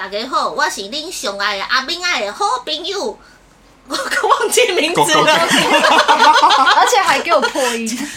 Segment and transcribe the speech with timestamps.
[0.00, 2.98] 大家好，我是恁上爱的阿明爱的好朋友，
[3.86, 5.34] 我忘记名字了，
[6.74, 8.08] 而且还给我破音，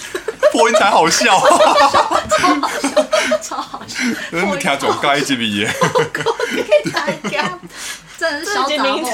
[0.53, 2.87] 破音才好笑，超好笑，
[3.41, 3.97] 超好笑，
[4.31, 5.69] 你听总该一笔耶，
[6.55, 7.59] 给大家，
[8.17, 9.09] 真的是小杂货。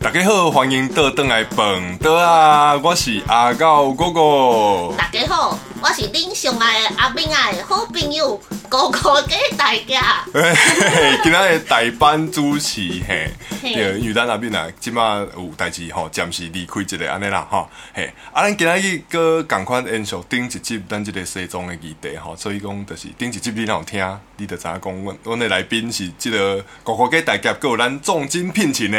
[0.00, 2.76] 大家好，欢迎倒转来蹦的啊！
[2.82, 4.94] 我是阿狗哥哥。
[4.96, 10.24] 大家好，我是恁上爱的阿明爱的好朋友哥哥给大家。
[11.22, 13.30] 今仔日代班主持嘿，
[13.62, 28.98] 嘿对，因为咱那边啊，即马有代志吼，暂时离开一个安尼啦吼，嘿，啊，咱今仔日个共款延续顶一集咱即个西装的议题吼，所以讲就是顶一集你若有听，你就知影讲，阮阮的来宾是即个国国给大家，还有咱重金聘请的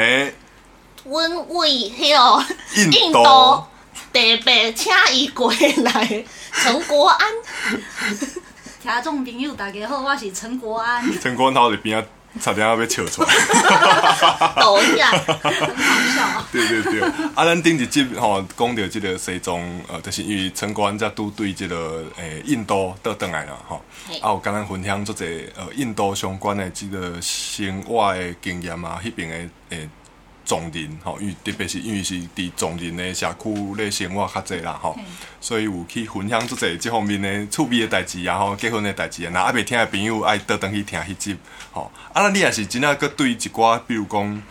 [1.06, 2.46] 阮为迄
[2.76, 3.24] 印度
[4.12, 6.24] 特别请伊过来，
[6.54, 7.28] 陈国安。
[8.82, 12.06] 听众朋友，大家好，我是陈国安， 陈国安头伫边啊，
[12.40, 13.30] 差点要被笑出来。
[14.56, 16.46] 抖一下，很好笑。
[16.52, 17.02] 对对对，
[17.36, 24.16] 啊，咱顶一集吼讲到即个西藏，呃，就是因为陈国安才拄对即个诶印度倒转来啦吼，嘿。
[24.20, 25.26] 啊有甲咱分享做者
[25.58, 29.36] 呃印度相关的即个生活的经验啊，迄边的
[29.76, 29.90] 诶
[30.50, 34.98] 藏人吼，因为特别是因为是伫藏人的社区咧生活较济啦吼，
[35.40, 41.38] 所以有去分享足侪即方面的趣味的代志然后，结婚的代志啊，若还袂听的朋友爱倒转去听迄集
[41.72, 44.42] 吼，啊，咱你也是真正佫对一寡比如讲。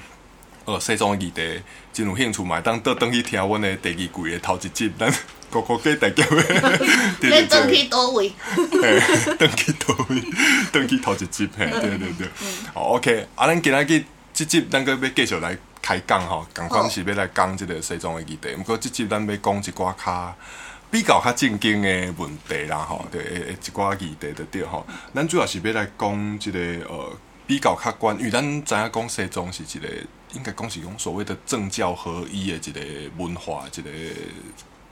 [0.64, 1.62] 呃，西藏的议题
[1.94, 2.60] 真有兴趣嘛？
[2.60, 5.10] 当倒转去听阮的第二季的头一集，咱
[5.50, 6.22] 个个给大家
[7.18, 8.30] 对要转去倒位？
[8.54, 9.00] 嘿，
[9.38, 10.22] 转去倒位，
[10.70, 12.28] 转去头一集，嘿，对对对。
[12.74, 14.04] 好，OK，啊，咱今仔日
[14.38, 18.54] 即集咱个要继续来开讲吼，共款是要来讲即个西藏的议题。
[18.56, 20.36] 毋过即集咱要讲一寡较
[20.92, 24.86] 比较较正经的问题啦，吼，对，诶诶一寡议题就对吼。
[25.12, 29.88] 咱主要是要来讲即个呃比较较关，因为咱知影讲西藏是一个
[30.34, 32.80] 应该讲是讲所谓的政教合一的一个
[33.16, 33.90] 文化，一个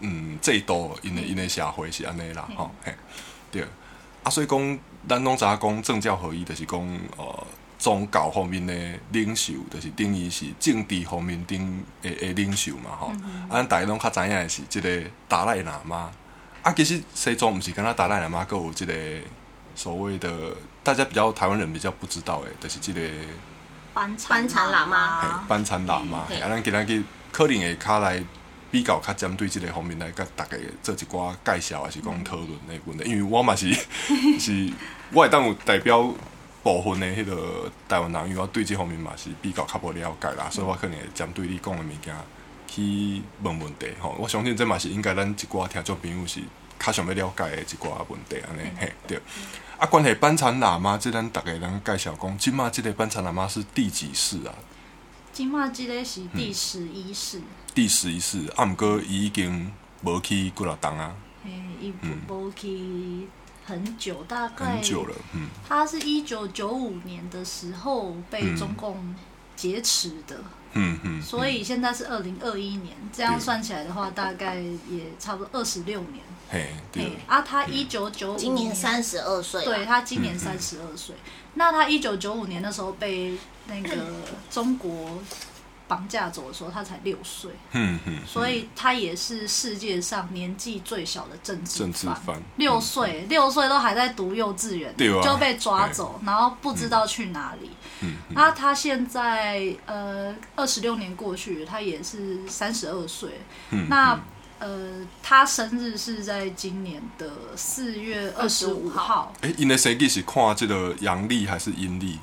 [0.00, 2.92] 嗯制度，因的因的社会是安尼啦，吼，嘿，
[3.52, 3.64] 对。
[4.24, 6.80] 啊，所以讲，咱拢知影讲政教合一，就是讲
[7.16, 7.46] 呃
[7.86, 8.74] 宗教方面的
[9.12, 13.06] 领袖，就是等于是政治方面顶的的领袖嘛，吼。
[13.48, 16.10] 啊，咱大家拢较知影的是即个达赖喇嘛。
[16.62, 18.92] 啊，其实西藏毋是敢若达赖喇嘛，还有即个
[19.76, 20.28] 所谓的
[20.82, 23.00] 大家比较台湾人比较不知道的，就是即、个。
[23.94, 28.20] 班班禅喇嘛嘿班禅喇嘛，嘿啊，咱今仔日可能会较来
[28.68, 33.04] 比较较针对即个方面来甲大家做一寡介绍，还是讲讨论的问题。
[33.08, 33.72] 因为我嘛是
[34.40, 34.72] 是，
[35.12, 36.12] 我会当有代表
[36.66, 42.12] 部分的迄个台湾人，因为我对即方面嘛是比较较无了解啦，所以我可能会针对你讲的物件
[42.66, 44.16] 去问问题吼。
[44.18, 46.40] 我相信这嘛是应该咱一寡听众朋友是
[46.78, 49.20] 较想要了解的一寡问题安尼嘿对。
[49.78, 54.50] 啊，关系班禅喇嘛，即咱逐个人介绍讲，即嘛即个班禅喇嘛是第几世啊？
[55.32, 57.40] 今嘛即个是第十一世，
[57.74, 59.70] 第十一世，啊，毋过伊已经
[60.02, 61.92] 无去几若档啊，嘿，伊
[62.26, 63.28] 无去
[63.66, 69.14] 很久，大概很久了，嗯，他是一九九五年的时候被中共
[69.56, 70.36] 劫持的，
[70.74, 76.22] 嗯嗯，所以现在是二零二一年，这样算起来的话，大概也差不多二十六年。
[76.48, 81.16] 嘿，对，，啊，他一九九五今年三十二岁，对，他今年三十二岁。
[81.54, 83.96] 那他一九九五年的时候被那个
[84.48, 85.18] 中国
[85.88, 92.42] 绑架走的时候，他才六岁，嗯嗯，所以他也是世界上年纪最小的政治政治犯。
[92.56, 95.22] 六岁，六岁都还在读幼稚园，啊。
[95.22, 97.70] 就被抓走，然后不知道去哪里。
[98.02, 103.30] 嗯嗯那他现在呃二十六年过去，他也是三十二岁。
[103.70, 104.18] 嗯那
[104.58, 109.30] 呃，他生日是在今年的四月二十五号。
[109.42, 112.18] 哎，因的生日是看这个阳历还是阴历？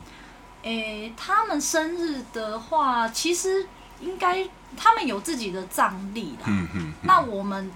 [0.64, 3.68] 诶、他们生日的话，其实
[4.02, 6.46] 应该他们有自己的葬历啦。
[6.48, 7.72] 嗯嗯，那我们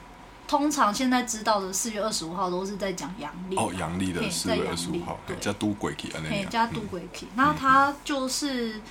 [0.48, 3.58] 通常现在知道的四月二十五号都是在讲阳历。
[3.58, 5.36] 哦，阳历的嘿四月二十五号，对。
[5.36, 8.82] 嘿加都过去安尼尔，嘿加都鬼体，那他就是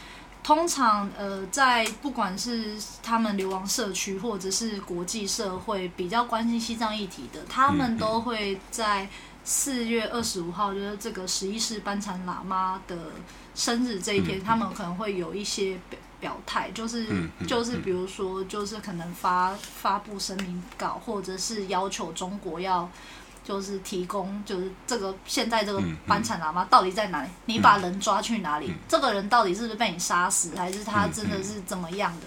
[0.45, 9.09] 通常呃，在不管是他们流亡社区或者是国际社会比较关心西藏议题的，他们都会在
[9.43, 12.97] 四月二十五号，就是这个十一世班禅喇嘛的
[13.57, 17.07] 生日这一天，嗯他们可能会有一些表表态，就是、
[17.49, 22.89] 就是比如说，就是可能发发布声明稿，或者是要求中国要
[23.45, 27.29] 就是提供，就是这个现在这个班产喇嘛到底在哪里？
[27.47, 28.73] 你把人抓去哪里？
[28.89, 32.27] 这个人到底是不是被你杀死，还是他真的是怎么样的？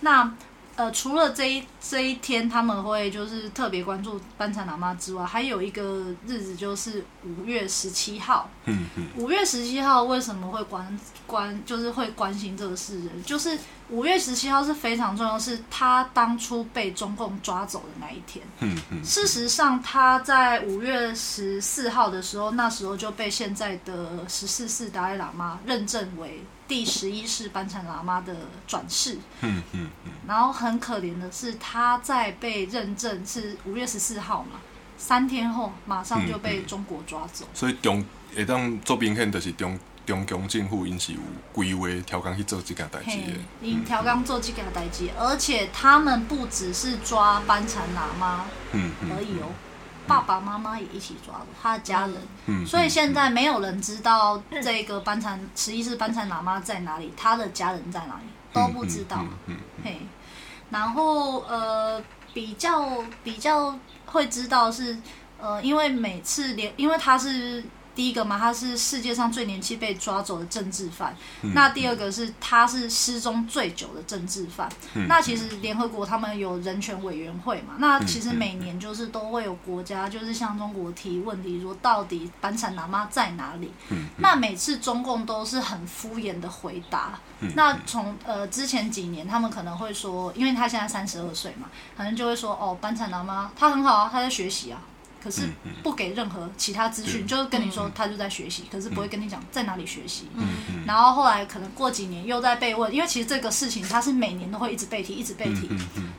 [0.00, 0.32] 那
[0.78, 8.48] 呃，除了这一这一天他们会就是特别关注班禅喇嘛之外，还有一个日子就是五月十七号。
[8.66, 10.96] 嗯嗯五月十七号为什么会关
[11.26, 13.24] 关就是会关心这个事人？
[13.24, 13.58] 就是
[13.88, 18.46] 五月十七号是非常重要，是他当初被中共抓走的那一天。
[18.60, 28.36] 嗯嗯事实上，他在五月十四号的时候，那时候就被现在的十四世达赖喇嘛认证为第十一世班禅喇嘛的
[28.66, 29.18] 转世。
[29.40, 34.60] 嗯嗯嗯，然后很可怜的是，他在被认证是五月十四号嘛，
[34.96, 37.46] 三天后马上就被中国抓走。
[37.54, 38.04] 所以中
[38.36, 41.18] 会当做明显，就是中中共政府因是有
[41.52, 49.48] 规划调岗去做这件代志嘿的。，因调刚做这件代志，而且他们不只是抓班禅喇嘛嗯嗯而已哦，
[50.08, 52.16] 爸爸妈妈也一起抓了，他的家人。
[52.46, 58.22] 嗯，所以现在没有人知道这个班禅十一世班禅喇嘛在哪里，他的家人在哪里
[58.52, 59.24] 都不知道。
[59.84, 60.00] 嘿，
[60.70, 62.02] 然后呃，
[62.32, 64.98] 比较比较会知道是
[65.38, 67.62] 呃，因为每次连，因为他是
[67.98, 71.16] 第一个嘛，他是世界上最年轻被抓走的政治犯。
[71.42, 74.68] 嗯那第二个是他是失踪最久的政治犯。
[74.94, 83.72] 嗯那其实联合国他们有人权委员会嘛，那其实每年就是都会有国家就是向中国提问题，说到底班禅喇嘛在哪里？
[83.90, 87.18] 嗯那每次中共都是很敷衍的回答。
[87.40, 94.80] 嗯那从呃之前几年，他们可能会说，因为他现在三十二岁嘛，可能就会说哦，班禅喇嘛他很好啊，他在学习啊。
[95.28, 95.42] 可是
[95.82, 100.26] 不给任何其他资讯，嗯就是跟你说他就在学习，可是不会跟你讲在哪里学习。
[100.86, 105.68] 然后后来可能过几年又在被问，因为其实这个事情他是每年都会一直被提，一直被提，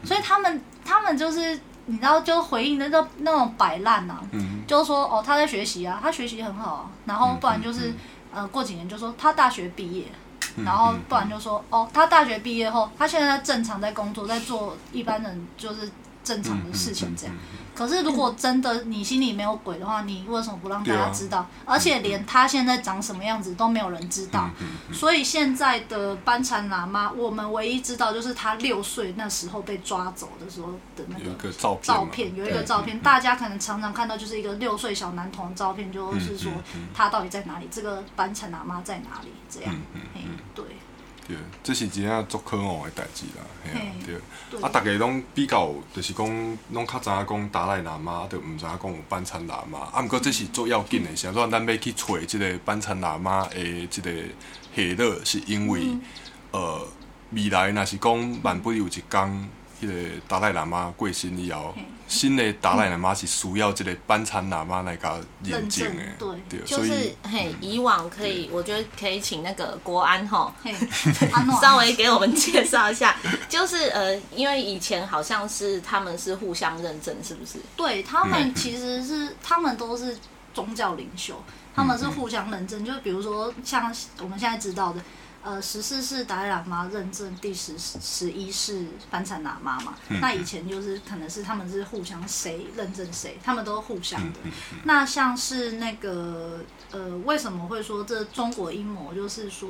[0.05, 4.61] 所以他们他们就是你知道，就回应的那那种摆烂呐、嗯。
[4.67, 7.91] 就是说哦他在学习啊，他学习很好啊，然后不然就是、
[8.31, 10.05] 呃过几年就说他大学毕业，
[10.57, 15.89] 嗯然后不然就说哦他大学毕业后，他现在在正常在工作，在做一般人就是
[16.29, 17.35] 正常的事情这样。
[17.73, 21.47] 可是如果真的你心里没有鬼的话，你为什么不让大家知道？
[21.65, 24.49] 而且连他现在长什么样子都没有人知道。
[24.59, 36.51] 嗯所以现在的班禅喇嘛，我们唯一知道就是他六岁那时候被抓走的时候的那个个照片，照片，有一个照片，大家可能常常看到就是一个六岁小男童的照片，就是说
[36.93, 39.73] 他到底在哪里，这个班禅喇嘛在哪里，这样。
[40.13, 40.21] 嘿，
[40.53, 40.65] 对。
[41.29, 44.15] 对，这是真正足可恶的代志啦，嘿啊对。
[44.49, 49.89] 对啊，大家拢比较，就是讲，拢较知影讲达赖喇嘛，就毋知影讲有班禅喇嘛。
[49.93, 54.11] 啊，毋过这是最要紧的，是怎咱要去找即个班禅喇嘛的即个
[54.75, 56.01] 下落，是因为、嗯
[56.51, 56.87] 呃，
[57.29, 59.49] 未来若是讲万不有一天，
[59.81, 59.93] 迄、个
[60.27, 61.73] 达赖喇嘛过身以后，
[62.07, 70.73] 新的达赖喇嘛是需要这个班禅喇嘛来甲验证的，对对，就是嘿，以往可以，我觉得可以请那个国安吼，嘿，
[71.61, 73.15] 稍微给我们介绍一下，
[73.47, 77.59] 就是呃，因为以前好像是他们是互相认证，是不是？
[77.75, 80.17] 对他们其实是他们都是
[80.53, 81.41] 宗教领袖，
[81.75, 85.01] 他们是互相认证，就是比如说像我们现在知道的。
[85.41, 94.39] 呃，十四世达赖喇嘛认证第十十一世班禅喇嘛嘛，那以前就是可能是他们是互相谁认证谁，他们都互相的。
[94.83, 96.59] 那像是那个
[96.91, 99.13] 呃，为什么会说这中国阴谋？
[99.13, 99.69] 就是说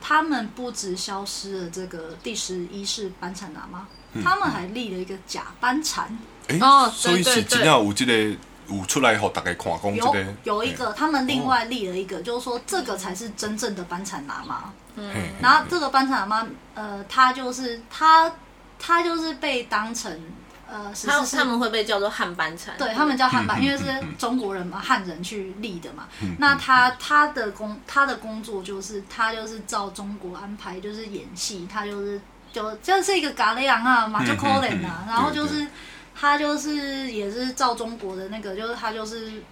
[0.00, 3.88] 他们不止消失了这个第十一世班禅喇嘛，
[4.24, 6.18] 他们还立了一个假班禅。
[6.48, 8.36] 诶、哦所以是真正有这、个
[8.70, 14.72] 有出来互大家看讲即、有个有一个，他们另外立了一个，就是说这个才是真正的班禅喇嘛。
[14.96, 18.32] 嗯，然后这个班禅喇嘛，呃，他就是他，
[18.78, 20.20] 他就是被当成
[20.68, 23.84] 呃，十他他们会被叫做汉班禅，对他们叫汉班，嗯因为是
[24.18, 26.04] 中国人嘛，汉人去立的嘛。
[26.38, 32.20] 那他他的工他的工作就是他就是照中国安排，就是演戏，他就是
[32.52, 35.66] 就就是一个嘎雷昂啊，马就可怜啊，然后就是
[36.14, 39.42] 他就是也是照中国的那个，就是他就是。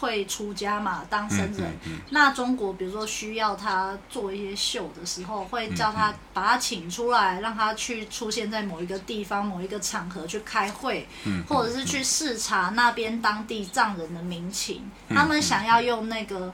[0.00, 1.72] 会出家嘛，当僧人。
[2.10, 11.08] 那中国比如说需要他做一些秀的时候，会叫他把他请出来，让他去出现在某一个地方、某一个场合去开会，
[11.48, 14.82] 或者是去视察那边当地藏人的民情。
[15.08, 16.52] 他们想要用那个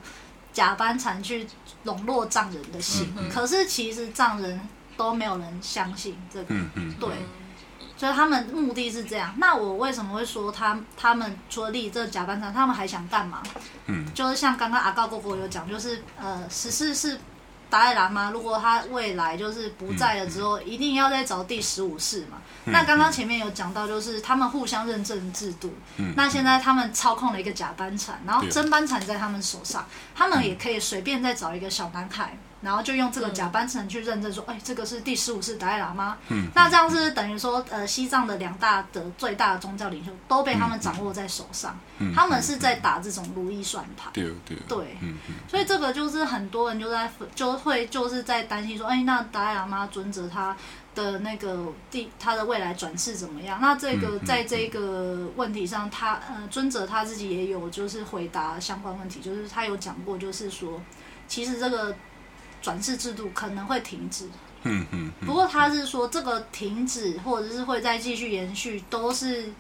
[0.52, 1.44] 假班禅去
[1.82, 4.60] 笼络藏人的心，可是其实藏人
[4.96, 6.54] 都没有人相信这个。
[7.00, 7.08] 对，
[8.02, 9.32] 所以他们目的是这样。
[9.38, 13.40] 那我为什么会说他他们除了立这个假班长，他们还想干嘛？
[13.86, 17.16] 嗯，就是像刚刚阿高哥哥有讲，就是呃十四是
[17.70, 22.38] 达赖喇嘛如果他未来就是不在了之后，一定要再找第十五世嘛。
[22.64, 25.72] 那刚刚前面有讲到，就是他们互相认证制度。
[26.16, 32.36] 那现在他们操控了一个假班产，然后真班产在他们手上，他们也可以随便再找一个小男孩。
[32.62, 36.16] 然后就用这个假班臣去认证说，哎，这个是第十五世达赖喇嘛。
[36.28, 41.76] 嗯，那这样是等于说，呃，西藏的两大的最大的宗教领袖都被他们掌握在手上。
[41.98, 44.12] 嗯，他们是在打这种如意算盘。
[44.12, 44.56] 对对。
[44.68, 44.96] 对。
[45.00, 45.34] 嗯嗯。
[45.48, 50.56] 所以这个就是很多人就在就会就是在担心说，哎，那达赖喇嘛尊者他
[50.94, 53.58] 的那个地他的未来转世怎么样？
[53.60, 60.80] 那这个在这个问题上，他呃尊者他自己也有就是回答相关问题，就是他有讲过，就是说
[61.26, 61.92] 其实这个。
[62.62, 64.26] 转世制度可能会停止，
[64.62, 65.12] 嗯嗯。
[65.26, 69.52] 不过他是说这个停止或者是会再继续延续，都是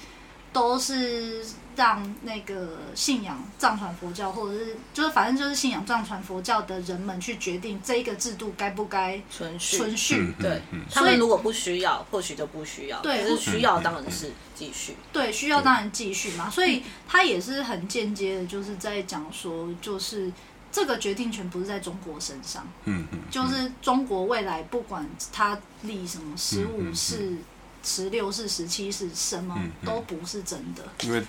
[0.52, 1.44] 都是
[1.74, 9.76] 让那个信仰藏传佛教或者是就是反正就是信仰藏传佛教的人们去决定这一个制度该不该存续。
[9.78, 10.62] 存续，对。
[10.90, 13.00] 他们如果不需要，或许就不需要。
[13.00, 14.94] 对，是需要当然是继续。
[15.12, 16.48] 对，需要当然继续嘛。
[16.48, 20.30] 所以他也是很间接的，就是在讲说，就是。
[20.72, 27.36] 这个决定权不是在中国身上，嗯嗯，就是中国未来不管他立什么十五世、
[27.84, 30.82] 十六世、十七世，什么都不是真的。
[31.02, 31.22] 因为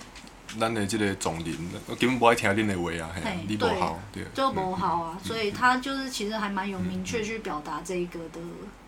[0.58, 1.54] 咱的这个总林
[2.00, 5.20] 根本不爱听恁的话啊，嘿，你不好，对，就不好啊。
[5.22, 8.40] 所以他就是其实还蛮有明确去表达这个的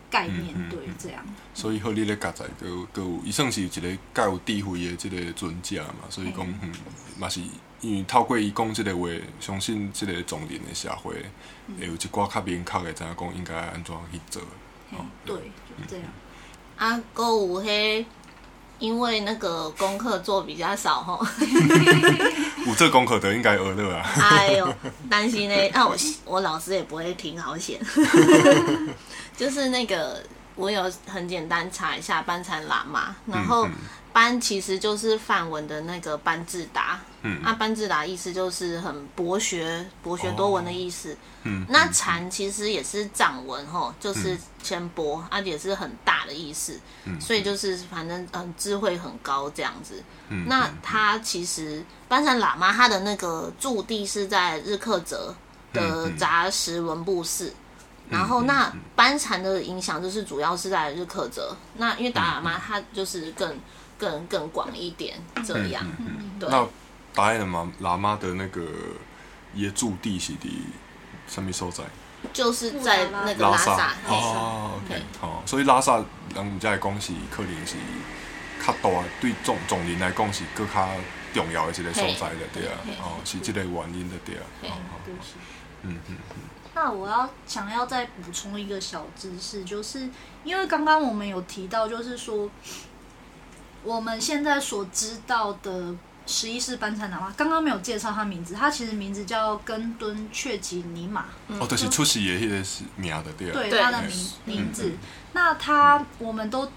[0.09, 1.23] 概念，对，这样。
[1.53, 6.71] 所以和你咧夹在都都，伊算是一个较有智慧的这个尊者嘛，所以讲，嗯，
[7.19, 7.41] 嘛是。
[7.81, 9.07] 因为透过伊讲即个话，
[9.39, 14.41] 相信即个总年的社会会有一寡较明确的，知影讲应该安怎去做。
[15.23, 16.05] 对，就这样。
[16.75, 18.05] 啊，购有迄，
[18.79, 21.23] 因为那个功课做比较少吼。
[22.65, 24.09] 有这功课的应该学了啊。
[24.21, 24.73] 哎呦，
[25.07, 27.79] 担心呢，那我我老师也不会听，好险。
[29.37, 30.23] 就是那个，
[30.55, 33.67] 我有很简单查一下班禅喇嘛，然后。
[34.17, 41.15] 班其实就是梵文的那个班智达，嗯，那班智达意思就是很博学、博学多闻的意思。
[41.43, 46.79] 嗯，那禅其实也是藏文吼，就是谦博，啊也是很大的意思。
[47.03, 50.01] 嗯，所以就是反正嗯智慧很高这样子。
[50.29, 55.35] 嗯，那他其实班禅喇嘛他的那个驻地是在日喀则
[55.73, 57.53] 的杂什文布寺，
[58.09, 61.55] 然后那班禅的影响就是主要是在日喀则。
[61.75, 63.55] 那因为达喇嘛他就是更
[63.97, 65.85] 更更广一点，这样。
[66.39, 66.49] 对。
[66.49, 66.67] 那
[67.13, 68.61] 达赖喇嘛喇嘛的那个
[69.53, 70.49] 也驻地是的
[71.27, 71.83] 什么所在？
[72.31, 73.93] 就是在那个拉萨。
[74.07, 75.41] 哦，OK，好。
[75.45, 76.03] 所以拉萨
[76.35, 77.75] 人家来讲是可能是
[78.63, 80.87] 较大，对总总人来讲是更较
[81.33, 82.77] 重要的一个所在的，对啊。
[83.01, 84.43] 哦，是这个原因的，对啊。
[85.83, 86.17] 嗯嗯嗯。
[86.75, 90.07] 那我要想要再补充一个小知识，就是
[90.43, 92.47] 因为刚刚我们有提到，就是说。
[93.87, 101.27] 我们现在所知道的十一世班禅喇嘛，刚刚没有介绍他名字，他其实名字叫根敦却吉尼玛。
[101.47, 104.91] 哦，对是出席也是是名的对对，他的名名字。
[105.31, 106.69] 那他我们都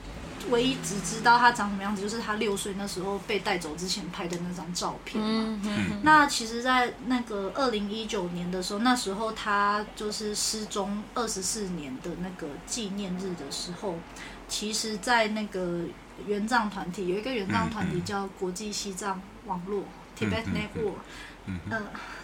[0.51, 5.59] 唯一只知道他长什么样子，就是他六岁那时候被带走之前拍的那张照片嘛。
[6.05, 13.97] 那其实，在那个二零一九年的时候，那时候他就是失踪二十四年的那个纪念日的时候，
[14.49, 15.81] 其实，在那个。
[16.27, 19.85] 援藏团体有一个援藏团体叫国际西藏网络
[20.19, 20.95] （Tibet Network），
[21.47, 21.61] 嗯，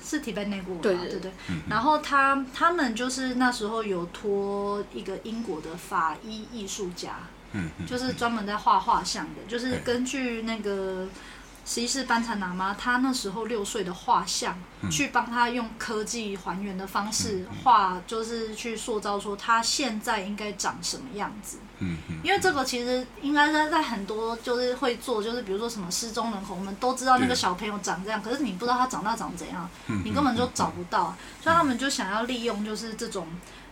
[0.03, 1.33] 是 Tibet Network，对对对。
[1.69, 7.21] 然后他他们就是那时候有托一个英国的法医艺术家，
[7.53, 11.09] 嗯，就是专门在画画像的，就是根据那个。
[11.69, 14.57] 十一世班禅喇嘛，他那时候六岁的画像，
[14.89, 21.59] 去帮他用科技还原的方式画，就是去塑造说他现在应该长什么样子。
[21.81, 22.21] 嗯嗯。
[22.23, 29.69] 因为这个其实应该在在很多就是会做，就是比如说什么失踪人口，我们都知道那个小朋友长这样，可是你不知道他长大长怎样，
[30.05, 31.17] 你根本就找不到。
[31.43, 33.27] 所以他们就想要利用就是这种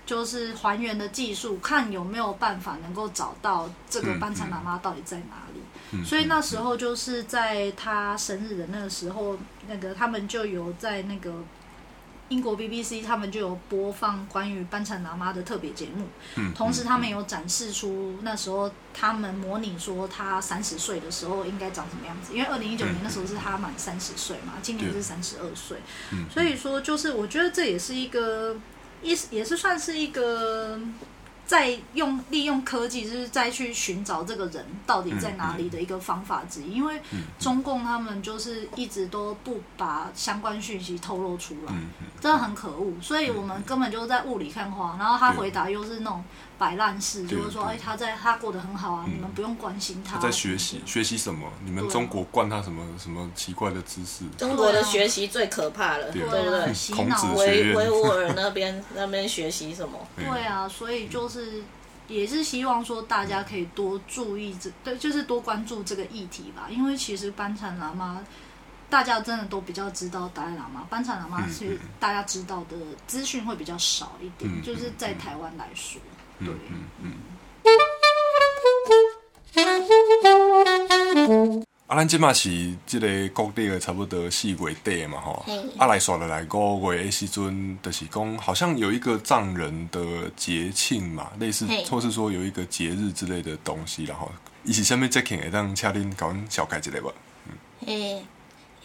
[0.04, 5.60] 就是还原的技术，看有没有办法能够找到这个班禅喇嘛到底在哪里。
[6.02, 9.36] 所以那时候就是在他生日的那个时候，
[9.68, 11.30] 那个他们就有在那个
[12.30, 16.06] 英国 BBC，他们就有播放关于班禅喇嘛的特别节目。
[16.36, 25.76] 嗯，同时他们有展示出那时候他们模拟说他三十岁的时候应该长什么样子，因为二零一九年那时候是他满三十岁嘛，今年是三十二岁。
[26.12, 28.56] 嗯，所以说就是我觉得这也是一个，
[29.02, 30.80] 也也是算是一个。
[31.46, 36.72] 再用利用科技，就是再去寻找这个人到底在哪里的一个方法之一。
[36.72, 37.00] 因为
[37.38, 41.72] 中共他们就是一直都不把相关讯息透露出来，
[42.20, 42.94] 真的很可恶。
[43.02, 44.96] 所以我们根本就在雾里看花。
[44.98, 46.24] 然后他回答又是那种
[46.56, 50.18] 摆烂式，就是说，哎，他在他过得很好啊，你们不用关心他。
[50.18, 51.46] 在学习学习什么？
[51.64, 54.24] 你们中国灌他什么什么奇怪的知识？
[54.38, 56.72] 中国的学习最可怕了，对不对？
[56.72, 59.98] 洗脑维维吾尔那边 那边学习什么？
[60.16, 61.33] 对啊，所以就是。
[61.34, 61.64] 是，
[62.06, 66.68] 也是希望说大家可以多注意这，对，就是多关注这个议题吧。
[66.70, 68.24] 因为其实班禅喇嘛，
[68.88, 72.76] 大家真的都比较知道达赖喇嘛，班禅喇嘛是大家知道的
[73.08, 76.00] 资讯会比较少一点，就是在台湾来说，
[76.38, 76.54] 对，
[77.00, 77.14] 嗯。
[81.86, 82.48] 啊，咱即马是
[82.86, 85.44] 即个国地的差不多四月底嘛吼，
[85.76, 90.00] 啊来说的来五月的时阵，就是讲好像有一个藏人的
[90.34, 95.38] 节庆嘛，类似或是说有一个节日之类的东西，然后伊是虾米节庆？
[95.38, 97.12] 会当请恁甲阮小解一下吧。
[97.84, 98.24] 诶，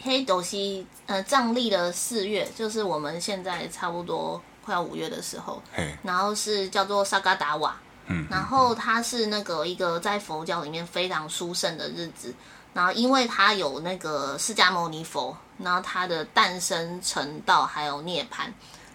[0.02, 5.62] 黑斗西呃藏历的四月，就是我们现在差不多快要五月的时候，
[6.02, 7.74] 然后是叫做萨嘎达瓦，
[8.08, 12.34] 嗯，然后它是那个一个在佛教里面非常殊胜的日子。
[12.72, 18.48] 然后，因为它有那个释迦牟尼佛，然后它的诞生、成道还有涅槃，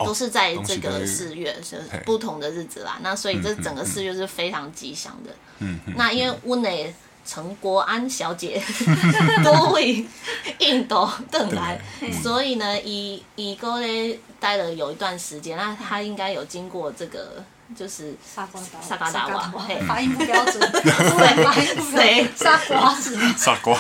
[0.06, 2.98] 都是在这个四月，是不同的日子啦。
[3.02, 5.32] 那所以这整个四月是非常吉祥的。
[5.60, 6.94] 嗯，那因为温内
[7.26, 8.62] 陈国安小姐
[9.44, 10.06] 都会
[10.60, 11.82] 印度邓来，
[12.24, 17.44] 所以呢，以以哥咧待了有一段时间，那他应该有经过这个。
[17.74, 19.52] 就是沙瓜达沙瓜达瓦，
[19.88, 23.80] 发音不标准，对，发音不标准，沙瓜子，沙瓜，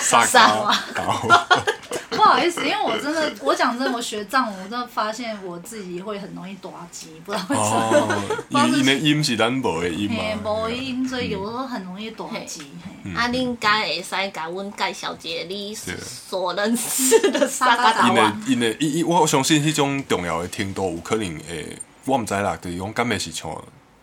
[0.00, 0.48] 沙沙
[0.94, 1.46] 瓜，
[2.10, 8.78] 不好意思，因为我真的，我讲真的，我学藏文，我真的发现我自己会很容易打机，不知道为什么。
[8.78, 12.72] 因为音是咱无的音嘛，无音，所以有时候很容易打机。
[13.14, 18.36] 啊，恁该会使甲阮介绍一下你所认识的沙瓜达瓦。
[18.46, 21.78] 因为因为我相信迄种重要的听多，有可能会。
[22.08, 23.50] 我唔知啦，就是讲敢会是像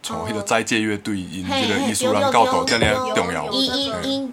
[0.03, 3.51] 像迄个斋戒乐队因这个艺术人教导这样重要。
[3.51, 4.31] 一一一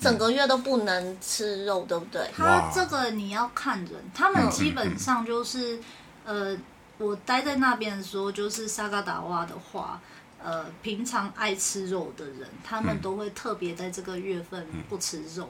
[0.00, 2.30] 整个月都不能吃肉，对不对？
[2.32, 5.80] 他这个你要看人，他们基本上就是
[6.24, 6.56] 呃，
[6.98, 10.00] 我待在那边的时候，就是萨嘎达瓦的话，
[10.40, 15.48] 呃，平常爱吃肉的人，他们都会特别在这个月份不吃肉。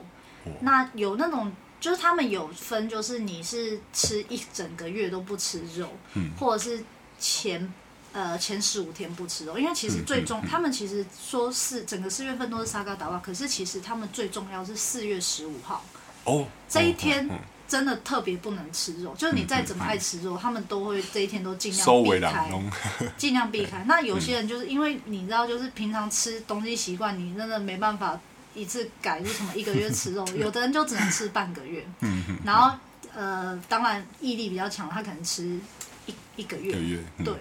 [0.61, 6.83] 那有那种就是他们有分，就是你是吃一整个月都不吃肉，嗯或者是。
[7.19, 7.71] 前
[8.11, 15.83] 呃前十五天不吃肉，因为其实最终他们其实说是整个四月份都是沙嘎达瓦，可是其实他们最重要是四月十五号
[16.23, 17.29] 哦，这一天
[17.67, 22.51] 真的特别不能吃肉，就是你再怎么爱吃肉，他们都会这一天都尽量避开，
[23.15, 23.83] 尽量避开。
[23.87, 28.19] 那有些人就是因为你知道，就是平常吃东西习惯，你真的没办法
[28.55, 32.39] 一次改，就什么一个月吃肉，有的人就只能吃半个月，嗯。
[32.43, 32.75] 然后
[33.13, 35.59] 呃，当然毅力比较强，他可能吃。
[36.39, 37.33] 一个月，对，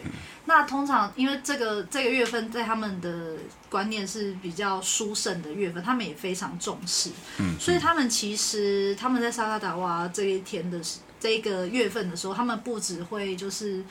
[0.46, 3.36] 那通常因为这个这个月份在他们的
[3.70, 10.80] 观念是比较殊胜的月份，他们也非常重视，嗯，所以他们其实他们在沙拉达瓦这一天的
[11.20, 13.84] 这一个月份的时候，他们不只会就是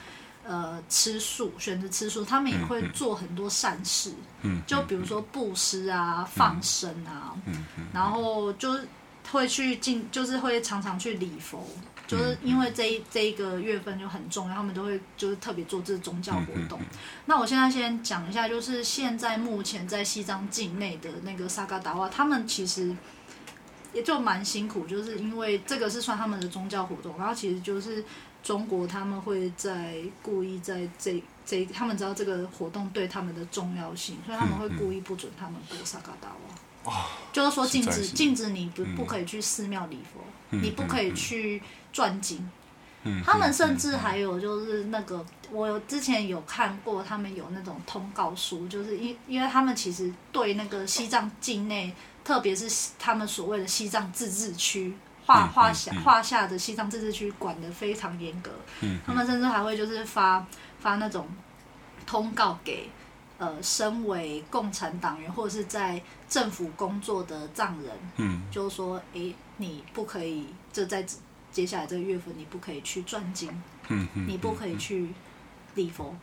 [0.46, 7.34] 呃吃素，选择吃素，他们也会做很多善事，嗯，就比如说布施啊、放生啊，
[7.94, 8.78] 然后就
[9.32, 11.66] 会去进，就是会常常去礼佛。
[12.08, 16.80] 就是因为这一这一个月份就很重要，他们都会就是特别做这宗教活动。
[17.26, 22.96] 那我现在先讲一下，就是现在目前在西藏境内的那个萨嘎达瓦，他们其实
[23.94, 28.04] 也就蛮辛苦，就是因为这个是算他们的宗教活动，然后其实就是
[28.42, 36.56] 中国他们会在故意在这这，他们知道这个活动对他们的重要性，所以他们会故意不准他们过萨嘎达瓦。
[37.32, 41.62] 就是说禁止禁止你不不可以去寺庙礼佛，你不可以去。
[41.94, 42.48] 转经，
[43.26, 51.92] 他们甚至还有就是那个，我有之前有看过，他们有那种通告书，就是因因为他们其实对那个西藏境内，
[52.24, 54.96] 特别是他们所谓的西藏自治区
[55.26, 58.52] 画画下画下的西藏自治区管得非常严格，
[59.04, 60.46] 他们甚至还会就是发
[60.80, 61.28] 发那种
[62.06, 62.88] 通告给
[63.38, 71.06] 呃身为共产党员或者是在政府工作的藏人，嗯，就是说哎你不可以就在。
[71.50, 73.50] 接下来这个月份，你不可以去转经，
[73.88, 75.10] 嗯你不可以去
[75.74, 76.14] 礼佛，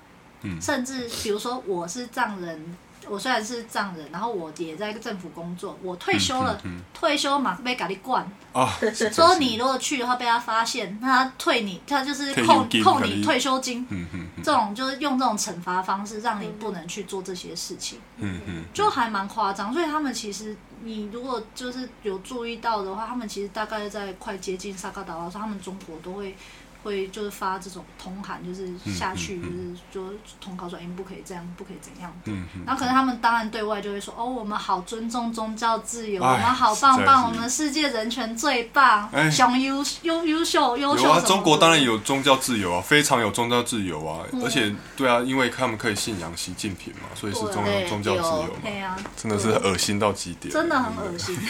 [0.42, 2.76] 嗯，甚至比如说我是藏人，
[3.08, 6.60] 我虽然是藏人，然后我也在政府工作，我退休了，
[6.92, 8.68] 退休嘛被咖喱灌，哦，
[9.12, 14.06] 说你如果去的话被他发现，那他退你，他就是扣扣你退休金，嗯
[14.42, 19.72] 这种就是用这种惩罚方式让你不能去做这些事情，嗯嗯，就还蛮夸张。
[19.72, 26.36] 所以他们其实你如果就是有注意到的话，他们其实大概在快接近萨卡岛的时候，他们中国都会。
[26.84, 32.12] 会就是发这种通函，就是下去就是就通告说，哎，不可以这样，不可以怎样。
[32.26, 32.62] 嗯嗯。
[32.64, 41.04] 然后可能他们当然对外就会说，哦，我们好尊重宗教自由，我们好棒棒，我们世界人权最棒， 雄优优优秀优秀。
[41.04, 48.50] 有啊，中国当然有宗教自由啊，非常有宗教自由啊，而且对啊，因为他们可以信仰习近平嘛，所以是宗宗教自由嘛。
[48.62, 51.36] 对啊，真的是恶心到极点，真的很恶心。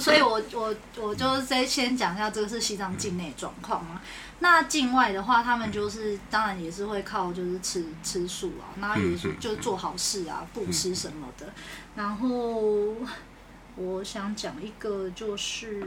[0.00, 4.00] 所以我我我就先先讲一下，这个是西藏境内状况嘛。
[4.40, 11.46] 那境外的话，他们就是当然也是会靠就是吃吃素啊，那也是就做好事啊，布施什么的。
[11.94, 12.94] 然后
[13.76, 15.82] 我想讲一个，就是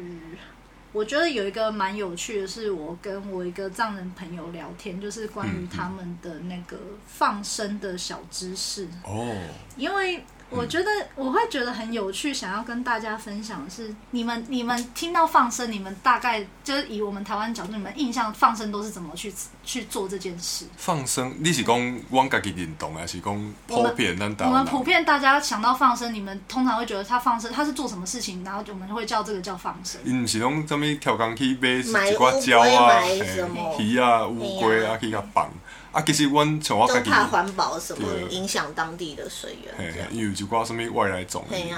[0.94, 9.36] 我觉得有一个蛮有趣的，是我跟我一个藏人朋友聊天，就是关于他们的那个放生的小知识哦，
[9.76, 10.24] 因为。
[10.50, 19.34] 我觉得我会觉得很有趣，想要跟大家分享的是，你们你们听到放生，你们大概就是以我们台湾角度，你们印象放生都是怎么去
[19.66, 20.66] 去做这件事？
[20.78, 24.18] 放生，你是讲往家己认同，还是讲普遍？
[24.40, 28.44] 我们普遍大家想到放生，你们通常会觉得他放生，他是做什么事情？
[28.44, 30.00] 然后我们会叫这个叫放生。
[30.06, 31.58] 嗯，是讲什么跳工去
[31.92, 33.04] 买一挂蕉啊、
[33.78, 35.52] 鱼啊、乌龟啊去甲放。
[35.92, 41.78] 啊，其实阮像我家己，怕环保什么影响当地的水源，因为就挂什么外来种的物件。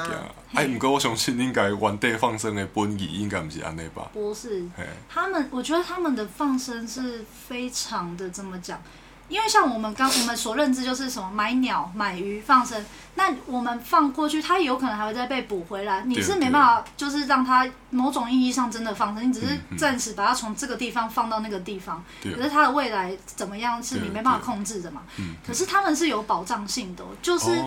[0.54, 4.10] 哎，不过我相信应该原地放生的本意应该唔是安尼吧？
[4.14, 4.64] 不是，
[5.08, 8.82] 他们我觉得他们的放生是非常的怎么讲？
[9.30, 16.04] 因为像我们刚我们所认知就是什么买鸟买鱼放生，那我们放过去，它有可能还会再被捕回来。
[16.06, 22.04] 你是没办法，就是让它某种意义上真的放生，你只是暂时把它从这个地方放到那个地方。
[22.24, 25.04] 可是它的未来怎么样是你没办法控制的嘛？
[25.46, 27.64] 可是他们是有保障性的，就是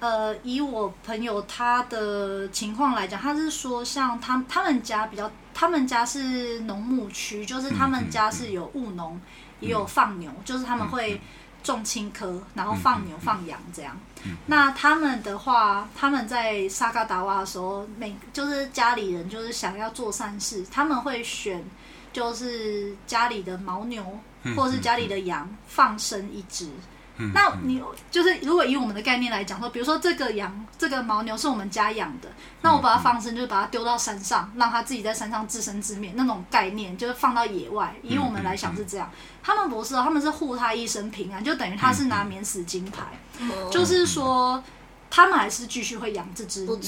[0.00, 9.18] 呃，以我朋友他的情况来讲，他是说像他他们家比较，他们家是农牧区，就是他们家是有务农。
[9.60, 11.20] 也有放牛，就是他们会
[11.62, 13.96] 种青稞，然后放牛放羊这样。
[14.46, 21.64] 那他们的话，他们在沙嘎达瓦的时候，每就是家里人就是想要做善事，他们会选
[22.12, 24.04] 就是家里的牦牛
[24.56, 26.68] 或者是家里的羊放生一只。
[27.34, 32.28] 那你就是如果以我们的概念来讲说，比如说这个羊、这个牦牛是我们家养的，
[32.62, 37.94] 那我把它放生，就是把它丢到山上，让它自己在山上自生自灭，那种概念就是放到野外。
[38.02, 39.10] 以我们来想是这样，
[39.42, 43.18] 他们不是哦，他们是护他一生平安，就等于他是拿免死金牌，
[43.70, 44.62] 就是说
[45.10, 46.78] 他们还是继续会养这只牛，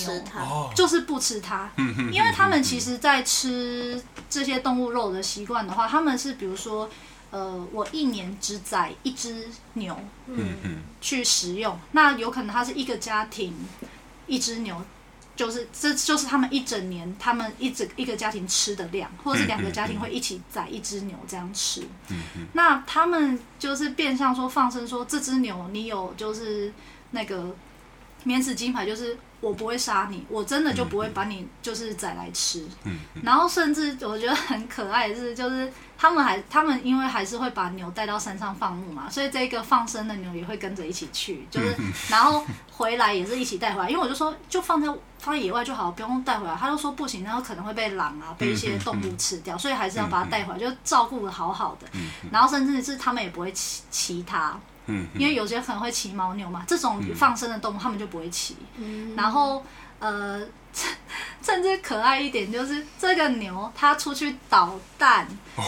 [0.76, 1.68] 就是不吃它，
[2.12, 6.88] 因为他们其实在吃这些动物肉的习惯的话，他们是比如说。
[7.30, 11.78] 呃，我一年只宰一只牛，嗯嗯，去食用。
[11.92, 13.54] 那有可能它是一个家庭，
[14.26, 14.82] 一只牛，
[15.36, 21.82] 就是这就是他们一整年，他们一整一个家庭吃的量，或者是两个家庭会一起宰一只牛这样吃。
[22.08, 26.72] 嗯嗯，那他们就是变相说放生，说这只牛你有就是
[27.12, 27.54] 那个
[28.24, 32.66] 免死金牌，就是我不会杀你，我真的就不会把你就是宰来吃。
[32.84, 35.72] 嗯，然后甚至我觉得很可爱的是，就是。
[36.02, 41.76] 他们还，他们因为还是会把牛带到山上放牧嘛，所以这个放生的牛也会跟着一起去，就是，
[42.08, 43.90] 然后回来也是一起带回来。
[43.90, 46.56] 因为我就说，就放在放在野外就好，不用带回来。
[46.56, 51.86] 他就说不行，然后可能会被狼啊，被一些动物吃掉，所以还是要把它带回来，就照顾的好好的。
[52.32, 58.56] 然后甚至是他们也不会骑骑它，因为有些可能会骑牦牛嘛，这种放生的动物他们就不会骑。
[59.16, 59.64] 然后
[59.98, 60.42] 呃。
[61.42, 65.26] 甚至可爱一点，就是这个牛，它出去捣蛋，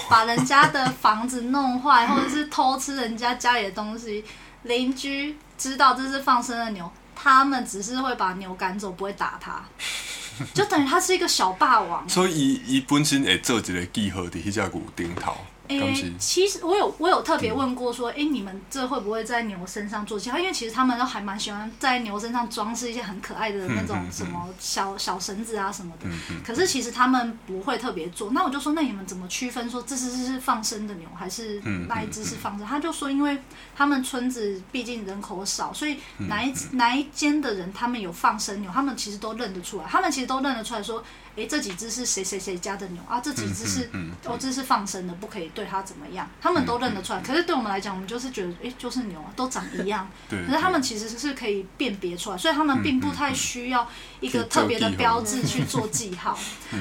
[0.09, 4.25] 把人家的房子弄坏， 或者是偷吃人家家里的东西，
[4.63, 9.65] 邻居知道这是放生的牛，他们只是会把牛赶走，不会打它，
[10.55, 12.09] 就等于他是一个小霸王。
[12.09, 15.37] 所以，伊伊本身会做一个记号的迄只牛顶头。
[15.69, 20.39] 诶，其实我有我有特别问过说，哎，你们这会不会在牛身上做其他？
[20.39, 26.09] 因为其实他们都还蛮喜欢在牛身上装饰一些很可爱的那种什么小小绳子啊什么的。
[26.45, 28.33] 可是其实他们不会特别做。
[28.33, 32.67] 那我就说，那你们怎么区分说这只是放生的牛，还是那一只是放生？
[32.67, 33.39] 他就说，因为
[33.75, 39.85] 他们村子毕竟人口少，所以哪一哪一间的人他们有放生牛，他们其实都认得出来。
[39.89, 41.03] 他们其实都认得出来说。
[41.37, 43.21] 哎，这几只是谁谁谁家的牛啊？
[43.21, 46.29] 这几只是嗯嗯哦，这是放生的，不可以对它怎么样？
[46.41, 47.21] 他们都认得出来。
[47.21, 50.09] 可是对我们来讲，我们就是觉得，哎，就是牛啊，都长一样。
[50.29, 53.89] 对可是他们其实是可以辨别出来，所以他们并不太需要
[54.21, 56.39] 一个特别的标志去做记号。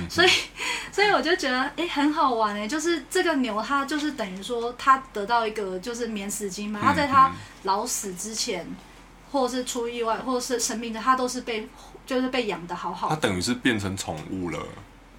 [0.10, 0.30] 所以，
[0.92, 7.32] 所以我就觉得，哎，很好玩哎，就是这个牛，它就是等于说，它得到一个就是免死金嘛，它在它
[7.64, 8.68] 老死之前，
[9.32, 11.70] 或者是出意外，或者是生病的，它都是被
[12.12, 14.60] 就是被养的好好的，它等于是变成宠物了。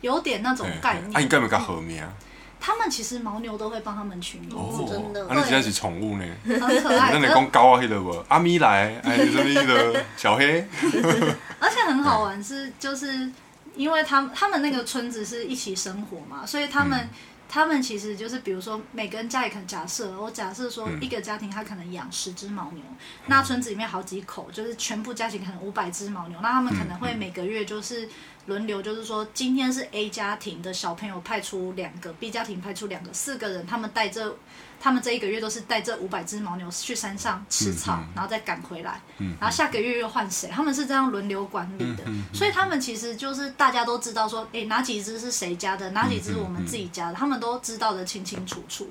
[0.02, 1.16] 有点那种概念。
[1.16, 2.06] 啊，应该没甲和名。
[2.60, 6.24] 他们其实牦牛都会帮他们取名字，哦，真的那，你真的是宠物呢？
[6.44, 7.10] 很可爱。
[7.12, 10.68] 咱来可讲狗啊，迄个无阿咪来，哎，什么那个小黑，
[11.58, 13.32] 而且很好玩是，就是
[13.74, 17.08] 因为他们他们那个村子是一起生活嘛，所以他们、
[17.52, 22.82] 他们其实就是比如说每个人家里可能假设我假设说一个家庭他可能养十只牦牛，
[23.26, 28.08] 那村子里面好几口，就是全部加起来可能五百只牦牛，那他们可能会每个月就是。
[28.46, 34.36] 轮流就是说，今天是 A 家庭的小朋友派出两个，B 家庭派出两个，四个人，他们带这，
[34.82, 38.02] 他们这一个月都是带这五百只牦牛去山上吃草，嗯。
[38.02, 42.02] 嗯然后再赶回来，嗯然后下个月又换谁，他们是这样轮流管理的，
[42.34, 48.90] 所以他们其实就是大家都知道说，哎，哪几只是谁家的，哪几只我们自己家的，他们都知道的清清楚楚。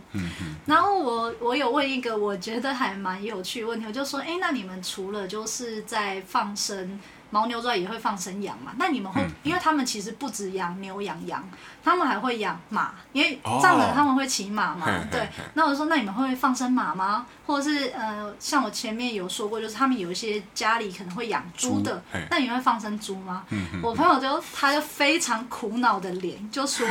[0.66, 7.00] 然后我我有问一个我觉得还蛮有趣的问题，我就说，哎，那你们除了就是在放生
[7.32, 8.74] 牦牛之外，也会放生羊嘛？
[8.78, 11.44] 那你们会，嗯因为他们其实不止养牛养羊，
[11.84, 15.28] 他们还会养马，因为哦藏人他们会骑马嘛，对。
[15.54, 17.26] 那我就说，那你们会放生马吗？
[17.48, 23.44] 或者是呃，像我前面有说过，就是他们有一些家里可能会养猪的猪，那你们会放生猪吗？
[23.82, 26.86] 我朋友就他就非常苦恼的脸，就说。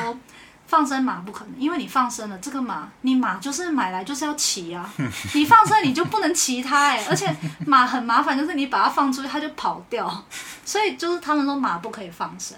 [0.71, 4.89] 放生马不可能，因为你放生了这个马，你马就是买来就是要骑啊，
[5.35, 7.27] 你放生你就不能骑它哎、 而且
[7.67, 10.25] 马很麻烦，就是你把它放出去它就跑掉，
[10.65, 12.57] 所以就是他们说马不可以放生，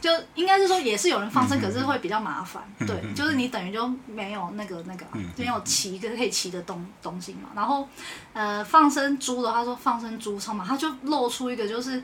[0.00, 7.48] 就应该是说也是有人放生，可是会比较麻烦，对，就是你等于就没有那个那个啊没有骑跟可以骑的东东西嘛。
[7.56, 7.88] 然后
[8.32, 12.00] 呃放生猪的话说放生猪超嘛，他就露出一个就是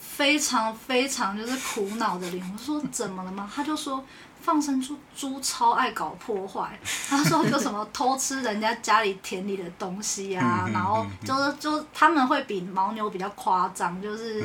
[0.00, 3.48] 非常非常就是苦恼的脸，我说怎么了吗？
[3.54, 4.04] 他就说。
[4.42, 6.78] 放生猪猪超爱搞破坏，
[7.08, 14.44] 他说就什么偷吃人家家里田里的东西啊，然后嗯就是就他们会比牦牛比较夸张，就是、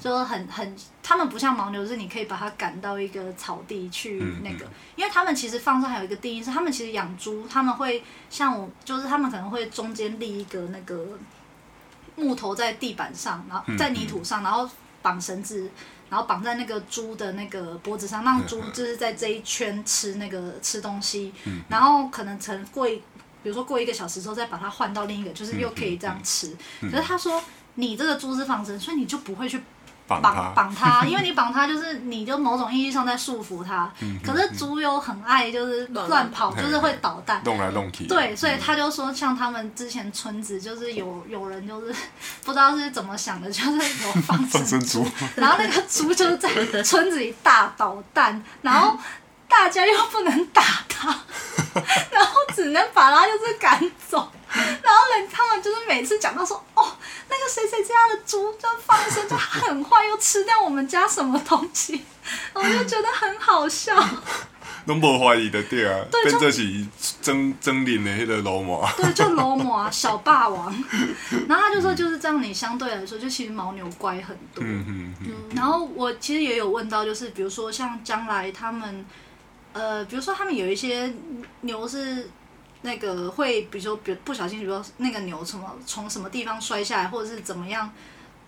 [0.00, 11.06] 就是很很，他们不像牦牛，是你可以把它赶到一个草地去嗯那个，因为他们其实放生还有一个定义是，他们其实养猪，他们会像我，就是他们可能会中间立一个那个
[12.16, 14.68] 木头在地板上，然后在泥土上，然后
[15.00, 15.70] 绑绳子。
[16.08, 21.32] 然后绑在那个猪的那个脖子上，让猪就是在这一圈吃那个吃东西，
[21.68, 22.96] 然后可能成过一，
[23.42, 26.56] 比如说过一个小时之后再把它换到另一个，就是又可以这样吃。
[26.80, 27.42] 可是他说
[27.74, 29.60] 你这个猪是放生，所以你就不会去
[30.06, 33.90] 绑绑它，绑它，因为你绑他就是你就某种意义上在束缚他。
[34.24, 37.40] 可是猪又很爱就是乱乱跑，嗯就是会捣蛋。
[37.44, 38.06] 弄来弄去。
[38.06, 41.94] 对，所以他就说，像他们之前村子就是有有人就是
[42.44, 46.48] 不知道是怎么想的，就是有放放生猪，然后那个猪就是在
[46.82, 48.96] 村子里大捣蛋，然后
[49.48, 51.08] 大家又不能打他，
[52.10, 53.78] 然后只能把他就是赶
[54.08, 54.30] 走。
[54.52, 56.96] 然后人他们就是每次讲到说，哦，
[57.28, 62.04] 那个谁谁家的猪就放生就很坏，又吃掉我们家什么东西，
[62.54, 63.94] 我就觉得很好笑。
[64.86, 66.86] 拢无怀疑的对啊，对就变做是
[67.20, 68.90] 真真灵的迄个罗马。
[68.92, 70.72] 对，就罗摩啊，小霸王。
[71.48, 74.62] 然后他就说，就是这样，你相对来说，就其实牦牛乖很多。
[74.64, 79.04] 嗯嗯嗯，然后我其实也有问到，就是比如说像将来他们，
[79.76, 81.12] 呃，比如说他们有一些
[81.60, 82.30] 牛是
[82.80, 87.92] 那个会，比如说不不小心，比如说那个牛什么从什么地方摔下来，或者是怎么样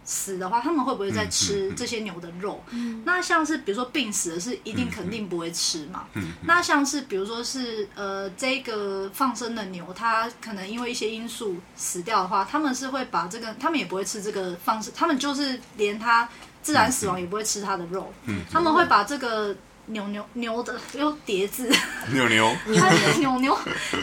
[0.05, 2.65] 死的话，他们会不会再吃这些牛的肉？
[3.05, 6.07] 那像是比如说病死的是一定肯定不会吃嘛。
[6.45, 16.27] 那像是比如说是呃这个放生的牛，它可能因为一些因素死掉的话，他们是会把这个，他们也不会吃这个放生，他们就是连它
[16.63, 18.11] 自然死亡也不会吃它的肉，
[18.51, 19.55] 他们会把这个
[19.89, 21.71] 牛牛牛的用叠字，
[22.13, 23.57] 牛牛，它牛牛，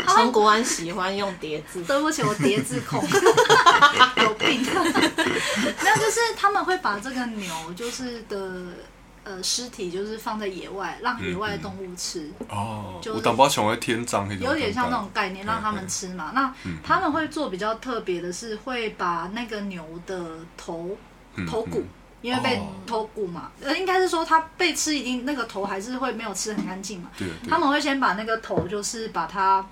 [0.06, 3.02] 它会从国安喜欢用叠字，对不起，我叠字控，
[4.24, 4.66] 有病。
[5.84, 8.64] 那就是他们会把这个牛就是的
[9.24, 16.32] 呃尸体，就是放在野外，让野外的动物吃，哦，就是有淡薄像在天葬有点像那种概念，让他们吃嘛。
[16.34, 20.98] 那他们会做比较特别的是，会把那个牛的头
[21.48, 21.84] 头骨。
[22.26, 27.12] 因为被哦头骨嘛，呃，应该是说他被吃，一定那个头还是会没有吃很干净嘛。
[27.16, 29.64] 对对他们会先把那个头，就是把它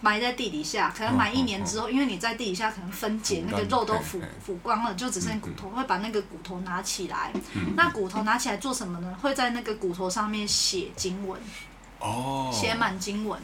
[0.00, 7.32] 埋在地底下，可能埋一年之后，因为你在地底下可能分解，那个肉都腐腐光了，就只剩骨头，会把那个骨头拿起来。
[7.74, 9.16] 那骨头拿起来做什么呢？
[9.20, 11.40] 会在那个骨头上面写经文，
[11.98, 13.40] 哦，写满经文。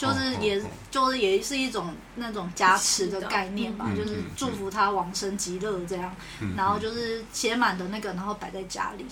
[0.00, 6.10] 就是也就是也是一种那种加持的概念吧，就是祝福他往生极乐这样，
[6.56, 9.04] 然后就是写满的那个，然后摆在家里。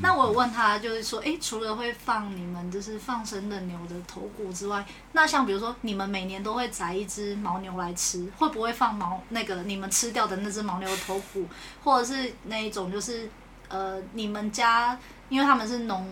[0.00, 11.46] 那我有问他，就是说，哎，除了会放你们就是放生的牛的头骨之外，那像比如说你们每年都会宰一只牦牛来吃，会不会放牦那个你们吃掉的那只牦牛的头骨，
[11.84, 13.28] 或者是那一种就是
[13.68, 16.08] 呃你们家因为他们是农。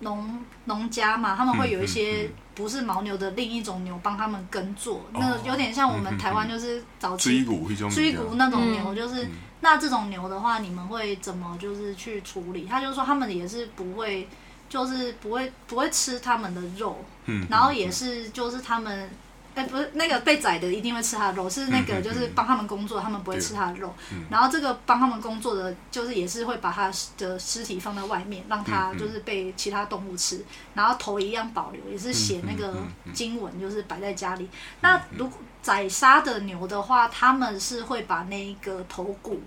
[0.00, 9.28] 农农家嘛，他们会有一些不是牦牛的另一种牛帮他们耕作，那有点像我们台湾就是早期追骨那种牛，就是
[9.60, 12.64] 那这种牛的话，你们会怎么就是去处理？
[12.64, 14.26] 他就说他们也是不会，
[14.68, 17.04] 就是不会不会吃他们的肉，
[17.48, 19.08] 然后也是就是他们。
[19.56, 23.92] 哎，不是那个被宰的一定会吃他的肉，是那个就是帮他们工作，他们不会吃他的肉。
[24.28, 30.44] 然后这个帮他们工作的，就是也是会把他的尸体放在外面，让他就是被其他动物吃。
[30.74, 32.74] 然后头一样保留，也是写那个
[33.14, 34.46] 经文，就是摆在家里。
[34.82, 39.40] 那如果宰杀的牛的话，他们是会把那个头骨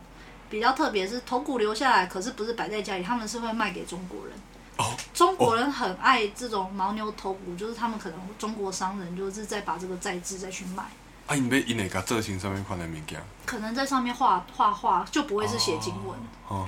[0.49, 4.35] 比较特别，是头骨留下来，可是不是摆在家里，他们是会卖给中国人。
[5.13, 10.83] 中国人很爱这种牦牛头骨，就是他们可能中国商人就是在把这个再制再去卖。
[11.27, 16.17] 啊，因为因那个造型上面款的物件，可能在上面画画画，就不会是写经文，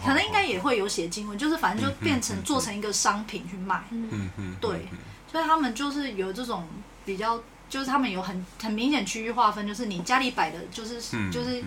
[0.06, 3.84] 可能应该也会有写经文，就是反正就变成做成一个商品去卖。
[3.90, 4.88] 嗯嗯，对，
[5.32, 6.68] 所以他们就是有这种
[7.06, 11.64] 比较，就是他们有很很明显区域划分，就是你家里摆的，就是就是。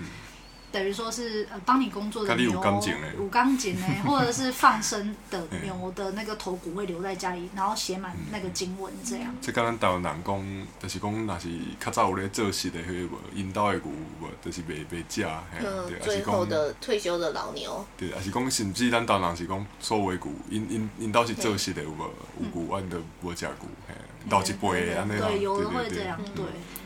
[0.75, 9.33] 等于说是呃帮你工作的牛，五钢筋呢， 或者是放生的牛的那个头骨会留在家里，然后写满那个经文这样。
[9.41, 13.85] 即跟咱台湾人讲，就是讲，若是较早有咧做事的迄个引导的牛，
[14.21, 15.25] 无就是袂袂食。
[15.61, 17.87] 嗯，最后的退休的老牛。
[17.97, 23.55] 对，还是讲甚至咱台湾人是讲所谓牛，因因因倒是做事的有无有牛，阮都无食牛，
[23.87, 23.95] 嘿，
[24.29, 25.29] 留一辈安尼啦。
[25.29, 26.45] 对，有的会这样，对。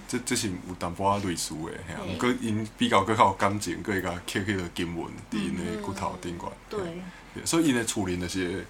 [0.09, 6.51] 这这是有淡薄仔类似的，吓，毋过因比较较有感情，佮伊甲刻迄个经文伫因的骨头顶管。
[6.71, 6.81] 对。
[7.45, 8.65] 所以因的处理那些，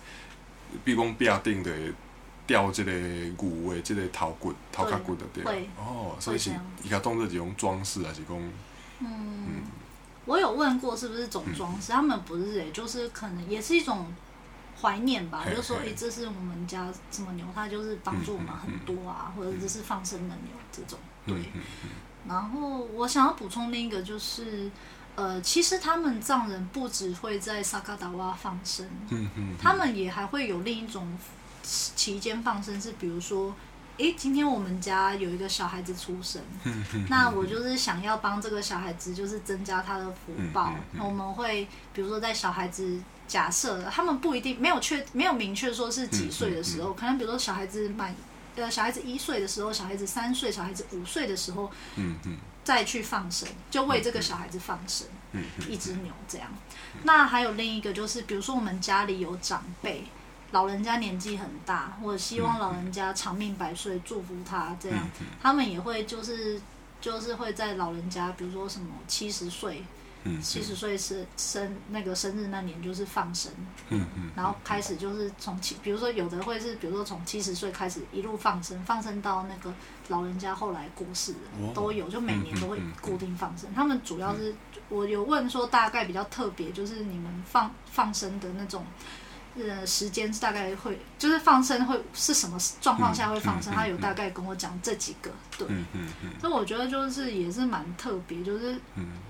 [0.84, 1.70] 比如讲壁顶的
[2.44, 5.70] 吊即个牛的即个头骨、头壳骨的对。
[5.78, 6.50] 哦，所以是
[6.82, 8.52] 伊甲当做一种装饰，还是讲？
[8.98, 9.62] 嗯。
[10.24, 14.12] 我有问过是不是种装饰，他们不是诶，就是可能也是一种。
[14.80, 20.96] 怀念吧，就说哎，这是我们家什么牛，它就是帮助我们很多啊，或者这是放生的牛这种。
[21.28, 21.52] 对。
[22.28, 24.70] 然后我想要补充另一个，就是
[25.14, 31.16] 呃，其实他们藏人不只会在萨卡达瓦放生，嗯嗯，他们也还会有另一种
[31.62, 33.54] 期间放生，是比如说，
[33.98, 36.42] 哎，今天我们家有一个小孩子出生，
[37.08, 43.00] 那我就是想要帮这个小孩子，就是增加他的福报，我们会比如说在小孩子。
[43.28, 48.16] 假设他们不一定没有确没有明确说是几岁的时候，可能比如说小孩子满
[48.58, 56.48] 呃小孩子一岁的时候，小孩子三岁，小孩子五岁的时候，嗯嗯，再去放生，就为这个小孩子放生，嗯一只牛这样。
[57.04, 60.04] 那还有另一个就是，比如说我们家里有长辈，
[60.50, 65.08] 老人家年纪很大，或者希望老人家长命百岁，祝福他这样，
[65.42, 66.60] 他们也会就是
[67.00, 69.84] 就是会在老人家，比如说什么七十岁。
[70.42, 71.26] 七十岁是。
[71.36, 73.50] 生那个生日那年就是放生，
[73.88, 79.72] 嗯嗯，然后开始就是从七，比如说有的会是，比如说从七十岁开始一路放生，放生到那个
[80.08, 81.34] 老人家后来过世
[81.74, 83.72] 都有，就每年都会固定放生。
[83.74, 84.54] 他们主要是
[84.88, 88.84] 我有问说大概比较特别，就是你们放放生的那种。
[89.58, 93.72] 呃，时间大概会就是放生会是什么状况下会放生？
[93.72, 95.66] 他有大概跟我讲这几个，对，
[96.40, 98.78] 所以我觉得就是也是蛮特别，就是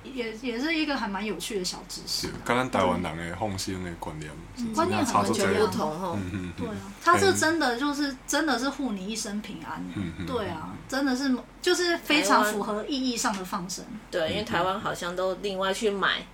[0.04, 2.28] 也也是一个还蛮有趣的小知识。
[2.44, 4.30] 刚刚台湾人的放生的观念，
[4.74, 6.18] 观念完全不同哈。
[6.56, 9.82] 对啊，他是真的就是真的是护你一生平安。
[10.26, 13.84] 对啊，真的是就是非常符合意义上的放生。
[14.10, 16.26] 对，因为台湾好像都另外去买。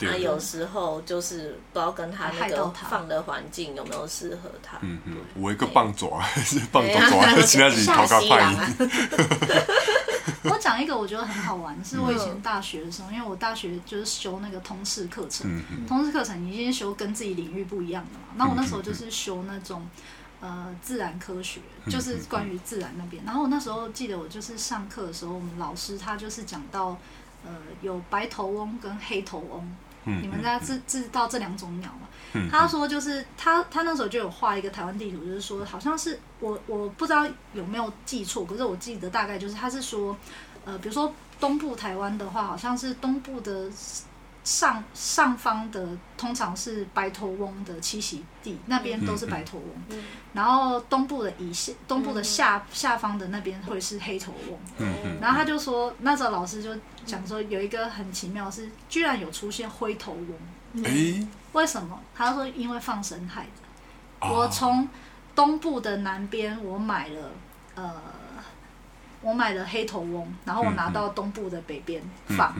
[0.00, 4.78] 那有时候就是不知道跟他那个放的环境有没有适合他。
[4.82, 6.22] 嗯嗯，我一个棒爪，
[6.72, 8.54] 棒爪爪， 其他是逃卡派。
[10.44, 18.26] 我讲一个我觉得很好玩，是我以前大学的时候，因为我大学就是修那个通识课程，通识课程你先修跟自己领域不一样的嘛。
[18.36, 19.86] 那我那时候就是修那种
[20.40, 21.60] 呃自然科学，
[21.90, 23.22] 就是关于自然那边。
[23.24, 26.96] 然后我那时候记得我就是上课的时候，我们老师他就是讲到
[27.44, 27.50] 呃
[27.82, 29.76] 有白头翁跟黑头翁。
[30.04, 32.08] 嗯你们大家知知道这两种鸟吗？
[32.32, 40.16] 嗯他说就是他他那时候就有画一个台湾地图，就是说好像是我我不知道有没有记错，可是我记得大概就是他是说，
[40.64, 43.68] 呃，比如说东部台湾的话，好像是东部的
[44.44, 45.86] 上上方的
[46.16, 50.04] 通常是白头翁的栖息地，那边都是白头翁，嗯。
[50.32, 54.88] 然后东部的以下东部的下、下方的那边会是黑头翁。
[55.20, 56.70] 然后他就说，那时候老师就
[57.10, 61.98] 讲说，有一个很奇妙是，居然有出现灰头翁，诶，为什么？
[62.14, 64.26] 他说因为放生害的。
[64.26, 64.88] 啊我从
[65.34, 67.30] 东部的南边，我买了
[67.74, 67.94] 呃，
[69.22, 72.54] 我买了黑头翁，然后我拿到东部的北边放，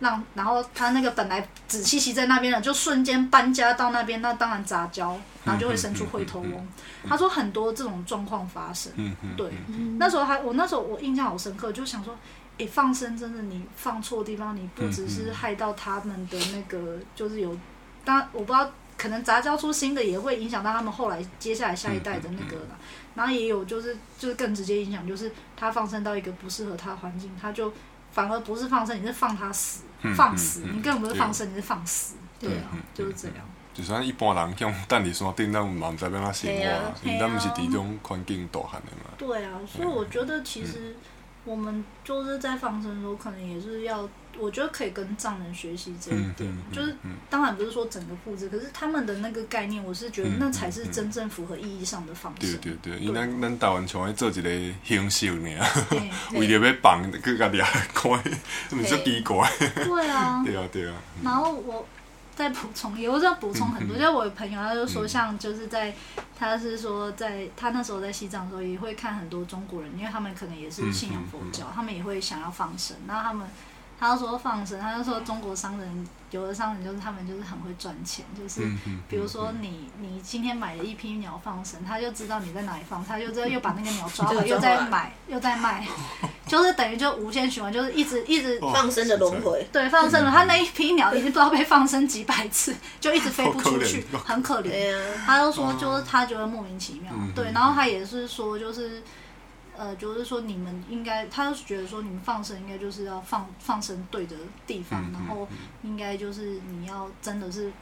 [0.00, 6.66] 让然后他那个本来只栖息在那边的，就瞬间搬家到那边，那当然杂交，然后就会生出灰头翁。
[7.06, 8.90] 他说很多这种状况发生。
[9.36, 9.52] 对，
[9.98, 12.16] 那时候还我那时候我印象好深刻，就想说，
[12.62, 17.56] 诶，放生真的你放错地方，你不只是害到他们的那个，就是有，
[18.04, 22.76] 当然我不知道，可能杂交出新的也会影响到他们后来接下来下一代的那个啦。
[23.14, 27.72] 然后也有就是就是更直接影响，就是他放生到一个不适合他的环境，他就
[28.12, 29.82] 反而不是放生，你是放他死，
[30.14, 33.36] 放死，你根本不是放生，你是放死，对啊，就是这样。
[33.74, 39.10] 就算一般人向等伫山顶，咱嘛毋知要怎生活啊，因为咱毋是伫种环境大汉的嘛。
[39.16, 40.94] 对啊，所以我觉得其实
[41.44, 47.16] 我们就是在放生的时候，可能也是要，我觉得可以跟藏人学习这一点，嗯嗯就是嗯。
[47.28, 52.60] 当然不是说整个复制，可是他们的那个概念，我是觉得嗯那才是真正符合意义上的放对生。
[52.60, 57.62] 对对，因为咱咱台湾像咧做一个享受尔，对 为了要放，去甲掠
[57.94, 58.22] 看，
[58.68, 59.50] 这么就奇怪。
[59.74, 61.86] 对啊，对啊对啊，然后我
[62.34, 63.96] 再补充，也不是要补充很多。
[63.96, 65.94] 就我有朋友，他就说，嗯像就是在，
[66.38, 72.96] 他是说在他那时候在西藏的时候，也会看很多中国人，因为他们可能也是信仰佛教，他们也会想要放生。
[73.06, 73.46] 然后他们，
[74.02, 78.68] 他就说放生，他就说中国商人有的商人就是他们就是很会赚钱，就是
[79.08, 85.86] 比如说你你今天买了一批鸟放生，他就知道你在哪里放，他就知道又把那个鸟抓 回来，又再买又再卖，
[86.48, 89.64] 就是等于就无限循环，就是一直一直哦放生的轮回。
[89.72, 94.92] 对，放生了，他那一批鸟已经不知道被放生几百次，就一直飞不出去很可怜。
[95.24, 99.00] 他就说，就是他觉得莫名其妙嗯，对，然后他也是说，就是。
[99.82, 105.48] 呃，就是说你们应该，他就觉得说你们放生应该就是要放放生对的地方，嗯然后
[105.82, 107.72] 应该就是你要真的是，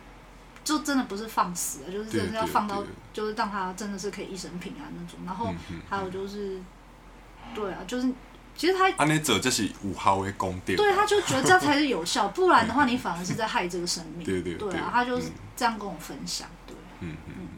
[0.64, 2.82] 就真的不是放死了，就是真的要放到
[3.12, 5.20] 就是让他真的是可以一生平安那种。
[5.26, 5.52] 然后
[5.90, 6.58] 还有就是，
[7.54, 8.10] 对啊，就是
[8.56, 10.74] 其实他安尼做就是有效的功德。
[10.76, 14.24] 对，他就觉得这样 才是有效，不然的话你反而是在害这个生命。
[14.24, 16.48] 对对对啊，他就是嗯这样跟我分享。
[16.66, 17.48] 对，嗯嗯。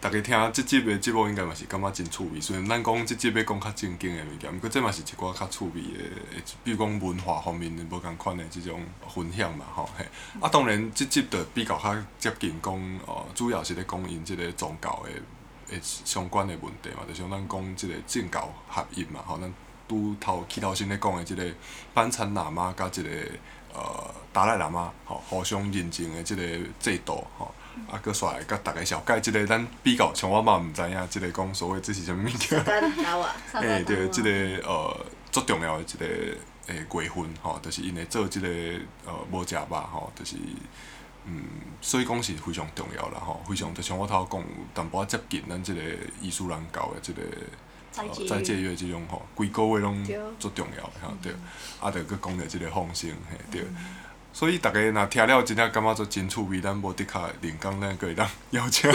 [0.00, 8.82] 大家听即集的节目应该嘛是感觉真趣味，虽然咱讲即集要讲较正经的物件，毋过这嘛是一寡较趣味的，比如讲文化方面的无共款的即种
[9.14, 10.06] 分享嘛，吼嘿。
[10.40, 12.74] 啊，当然即集就比较较接近讲，
[13.06, 19.52] 呃，主要是咧讲因即个宗教的的相关的问题嘛，就像咱讲即个政教合一嘛，吼，咱
[19.86, 21.44] 拄头起头先咧讲的即个
[21.92, 23.10] 班禅喇嘛甲即个
[23.74, 26.42] 呃达赖喇嘛吼互相认证的即个
[26.78, 27.54] 制度吼。
[27.88, 32.62] 啊，搁煞来甲逐个小解即个咱比较，像我嘛毋知影，即个讲所谓这是啥物物件。
[32.64, 34.30] 干打瓦，诶，对，即、个
[34.68, 36.04] 呃足重要的一个
[36.66, 38.48] 诶月份吼，就是因为做即、个
[39.06, 40.36] 呃无食肉吼，就是
[41.24, 41.44] 嗯，
[41.80, 45.80] 所以讲是非常重要啦吼，非常就像我头讲有淡薄仔接近咱即个
[46.20, 47.22] 伊斯兰教的即、个。
[48.00, 50.04] 斋戒呃斋戒月即种吼，规个月拢
[50.38, 51.32] 足重要的吼，对，
[51.80, 53.64] 啊，着佮讲着即个放心，吓，对。
[54.40, 58.90] 所以大家若听了真正感觉做真趣味，咱无的确连讲咱个会当邀请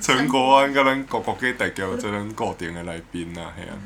[0.00, 3.78] 陈国安甲咱国国家代表做咱固定的来宾啦，嘿啊。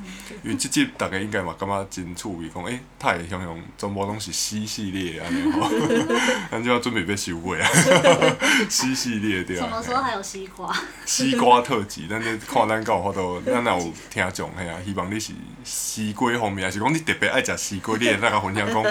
[0.43, 5.69] 因为即集大家应该嘛感觉真趣味，讲诶，他会向向全部拢是 C 系列安尼吼，
[6.51, 7.69] 咱就要准备要收尾啊，，
[8.71, 9.69] C 系列对啊。
[9.69, 10.75] 什么时候还有西瓜？
[11.05, 18.83] 西瓜特辑，咱咧看咱敢有法度，咱若有听众嘿啊，希望你是西瓜方面，还是讲你特别爱食西瓜，你会当甲分享讲，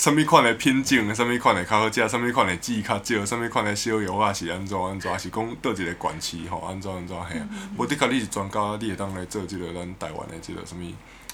[0.00, 7.46] 什物款的品种，什物款的较好食，什物款的籽较少，什物款的小药啊是安怎安怎，是讲倒一个管区吼，安怎安怎嘿啊。
[7.76, 10.90] 无的确你是专家，你会当来做即个咱台湾的即个什物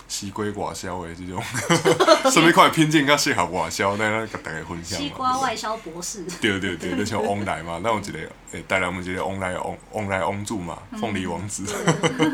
[0.08, 1.40] 西瓜外销的即种，
[2.28, 4.98] 什物款的品种较适合外销，咱咱甲大家分享。
[4.98, 6.24] 西瓜外销博士。
[6.40, 8.18] 对对对，就像翁来嘛，咱有一个
[8.50, 11.64] 诶，台南有一个翁来翁翁来翁主嘛，凤梨王子。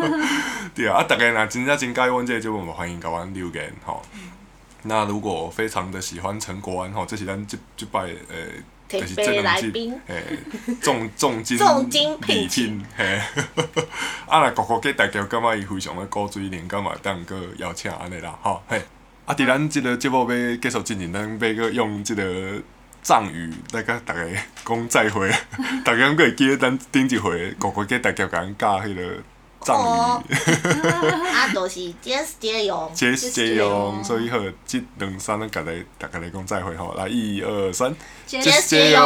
[0.75, 4.01] 对啊，啊，大家若真正真介意阮这个节目，嘛欢迎甲阮留言吼。
[4.83, 10.23] 那如果非常的喜欢陈国安吼，这是咱这这摆诶，就是这特别两集来宾诶，
[10.81, 13.21] 重重金 重金礼聘请聘嘿。
[14.27, 18.83] 啊，那国国家大家感觉伊非常的古锥灵感嘛，当个邀请安尼啦吼嘿。
[19.25, 22.61] 啊，伫咱即个节目要结束之前，咱要个用即个
[23.03, 24.21] 藏语来甲大家
[24.65, 25.31] 讲再会。
[25.85, 29.23] 大家可会记得咱顶一回，个个给大家讲教迄个
[29.65, 30.35] 藏哦语。
[31.33, 37.95] 啊，就是 just 借用，接接用，所以好，即两三咱家来大家来讲再会吼，来一二三
[38.29, 38.97] ，just。